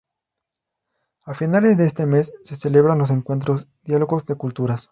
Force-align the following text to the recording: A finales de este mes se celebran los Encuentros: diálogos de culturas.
A 1.25 1.35
finales 1.35 1.77
de 1.77 1.85
este 1.85 2.07
mes 2.07 2.33
se 2.41 2.55
celebran 2.55 2.97
los 2.97 3.11
Encuentros: 3.11 3.67
diálogos 3.83 4.25
de 4.25 4.33
culturas. 4.33 4.89